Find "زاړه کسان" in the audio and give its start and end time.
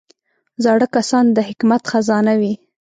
0.63-1.25